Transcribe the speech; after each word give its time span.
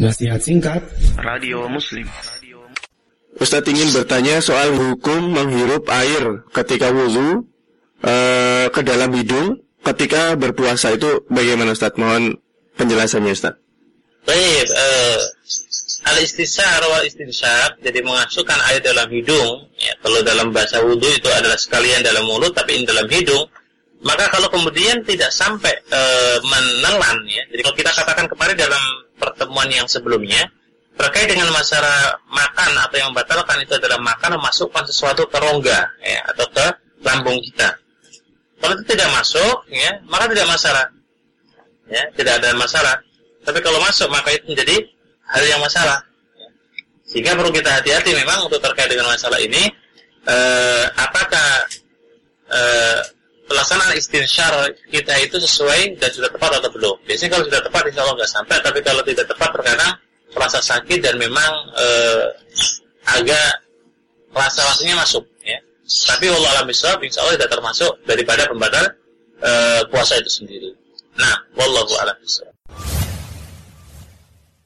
Nasihat 0.00 0.40
singkat 0.40 0.80
Radio 1.20 1.68
Muslim 1.68 2.08
Ustadz 3.36 3.68
ingin 3.68 3.92
bertanya 3.92 4.40
soal 4.40 4.72
hukum 4.72 5.36
menghirup 5.36 5.84
air 5.92 6.40
ketika 6.56 6.88
wudhu 6.88 7.44
uh, 8.00 8.66
ke 8.72 8.80
dalam 8.80 9.12
hidung 9.12 9.60
ketika 9.84 10.40
berpuasa 10.40 10.96
itu 10.96 11.28
bagaimana 11.28 11.76
Ustadz? 11.76 12.00
Mohon 12.00 12.40
penjelasannya 12.80 13.32
Ustadz. 13.36 13.60
Baik, 14.24 14.66
uh, 14.72 15.20
al 16.08 16.16
istisar 16.24 16.80
wal 16.88 17.04
istinsyaq 17.04 17.84
jadi 17.84 18.00
memasukkan 18.00 18.56
air 18.72 18.80
dalam 18.80 19.04
hidung 19.12 19.68
ya, 19.76 19.92
kalau 20.00 20.24
dalam 20.24 20.48
bahasa 20.48 20.80
wudhu 20.80 21.12
itu 21.12 21.28
adalah 21.28 21.60
sekalian 21.60 22.00
dalam 22.00 22.24
mulut 22.24 22.56
tapi 22.56 22.80
ini 22.80 22.88
dalam 22.88 23.04
hidung 23.04 23.44
maka 24.00 24.32
kalau 24.32 24.48
kemudian 24.48 25.04
tidak 25.04 25.28
sampai 25.28 25.76
uh, 25.92 26.40
menelan 26.40 27.20
ya 27.28 27.44
jadi 27.52 27.60
kalau 27.68 27.76
kita 27.76 27.90
katakan 27.92 28.26
kemarin 28.32 28.56
dalam 28.56 28.80
pertemuan 29.60 29.76
yang 29.76 29.88
sebelumnya 29.92 30.42
terkait 30.96 31.28
dengan 31.28 31.52
masalah 31.52 32.16
makan 32.32 32.70
atau 32.80 32.96
yang 32.96 33.08
membatalkan 33.12 33.60
itu 33.60 33.76
adalah 33.76 34.00
makan 34.00 34.40
memasukkan 34.40 34.88
sesuatu 34.88 35.28
ke 35.28 35.36
rongga 35.36 35.80
ya 36.00 36.20
atau 36.32 36.48
ke 36.48 36.66
lambung 37.04 37.36
kita. 37.44 37.68
Kalau 38.60 38.72
itu 38.76 38.84
tidak 38.92 39.08
masuk 39.12 39.68
ya, 39.68 40.00
maka 40.08 40.32
tidak 40.32 40.48
masalah. 40.48 40.86
Ya, 41.88 42.04
tidak 42.16 42.40
ada 42.40 42.56
masalah. 42.56 42.96
Tapi 43.44 43.58
kalau 43.60 43.80
masuk 43.84 44.08
maka 44.08 44.32
itu 44.32 44.48
menjadi 44.52 44.76
hal 45.28 45.44
yang 45.44 45.60
masalah. 45.60 46.00
Sehingga 47.04 47.36
perlu 47.36 47.52
kita 47.52 47.68
hati-hati 47.80 48.16
memang 48.16 48.48
untuk 48.48 48.60
terkait 48.64 48.88
dengan 48.88 49.12
masalah 49.12 49.40
ini 49.40 49.68
eh, 50.24 50.84
apakah 50.96 51.59
pelaksanaan 53.90 53.98
istinsyar 53.98 54.54
kita 54.90 55.14
itu 55.18 55.36
sesuai 55.42 55.98
dan 55.98 56.10
sudah 56.14 56.30
tepat 56.30 56.50
atau 56.62 56.70
belum. 56.70 56.96
Biasanya 57.06 57.30
kalau 57.34 57.44
sudah 57.50 57.60
tepat 57.66 57.82
insya 57.90 58.00
Allah 58.06 58.14
nggak 58.14 58.30
sampai, 58.30 58.56
tapi 58.62 58.78
kalau 58.86 59.02
tidak 59.02 59.26
tepat 59.26 59.50
terkadang 59.50 59.92
terasa 60.30 60.60
sakit 60.62 60.98
dan 61.02 61.14
memang 61.18 61.52
eh, 61.74 62.26
agak 63.10 63.50
rasa-rasanya 64.30 65.02
masuk. 65.02 65.26
Ya. 65.42 65.58
Tapi 66.06 66.30
Allah 66.30 66.50
alam 66.60 66.66
insya 66.70 66.94
Allah 66.94 67.34
tidak 67.34 67.50
termasuk 67.50 67.92
daripada 68.06 68.46
pembatal 68.46 68.84
eh, 69.42 69.82
puasa 69.90 70.14
itu 70.22 70.30
sendiri. 70.30 70.70
Nah, 71.18 71.34
wallahu 71.58 71.94
alam 71.98 72.16